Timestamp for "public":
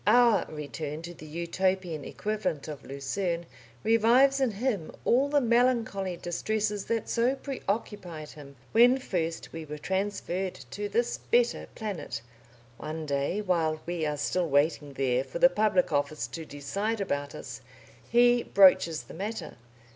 15.49-15.91